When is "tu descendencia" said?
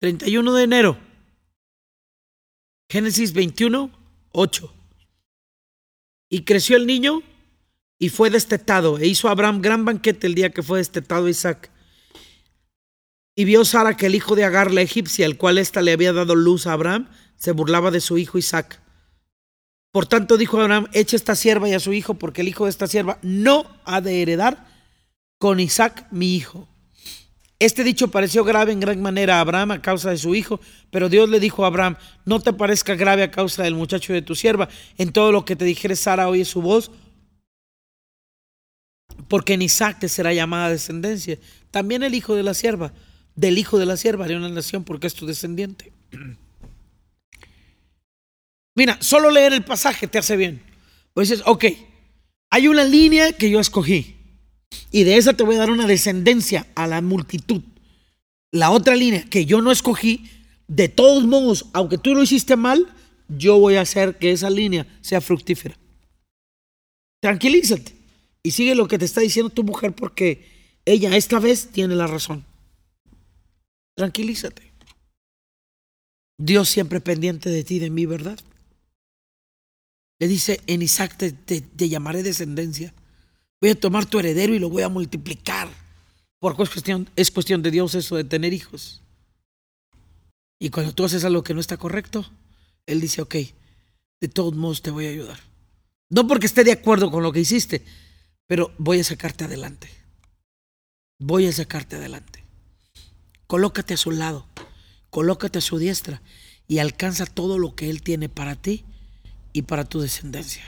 109.84-110.64